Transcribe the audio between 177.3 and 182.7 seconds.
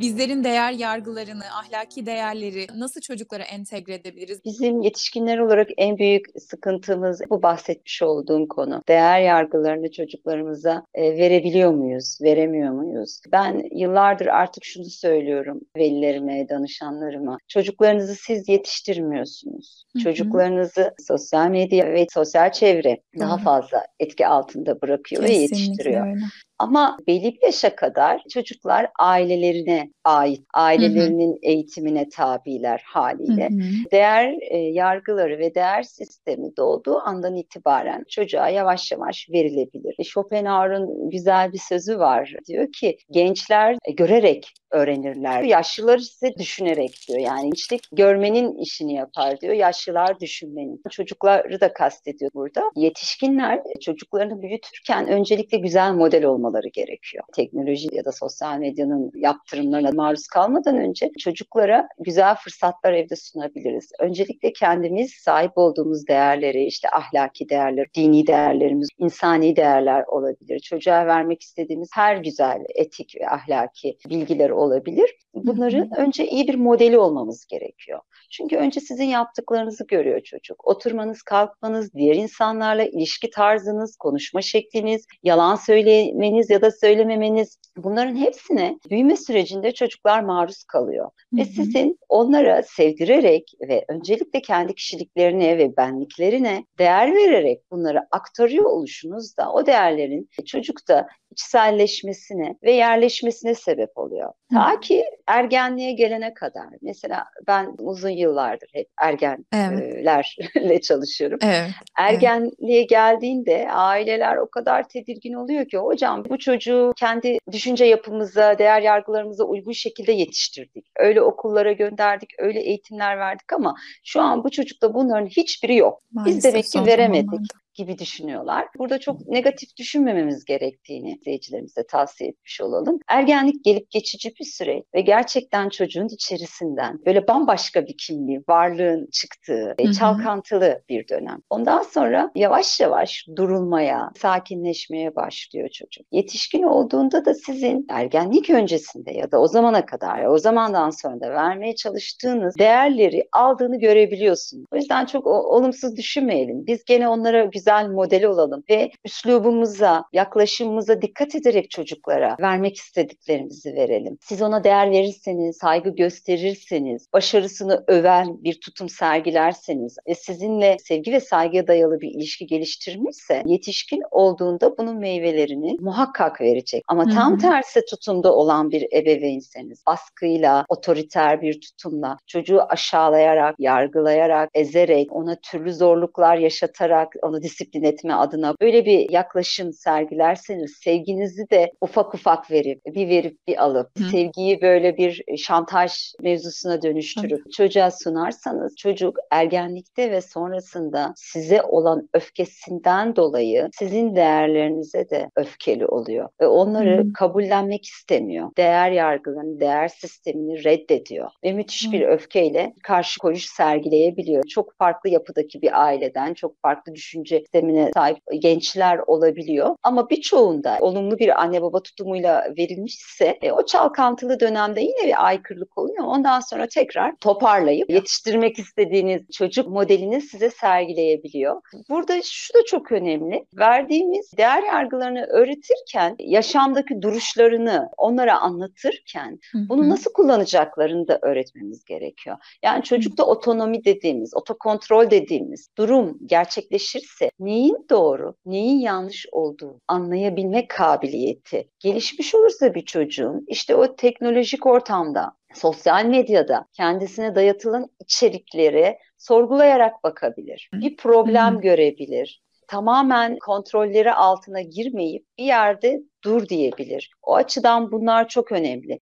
tersi tutumda olan bir ebeveynseniz, baskıyla, otoriter bir tutumla, çocuğu